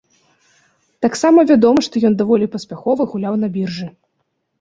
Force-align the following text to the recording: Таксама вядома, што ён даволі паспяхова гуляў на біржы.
Таксама 1.05 1.43
вядома, 1.51 1.83
што 1.87 1.95
ён 2.09 2.13
даволі 2.21 2.47
паспяхова 2.55 3.07
гуляў 3.13 3.37
на 3.43 3.51
біржы. 3.59 3.87